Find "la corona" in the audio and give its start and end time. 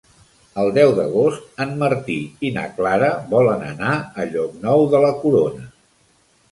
5.09-5.71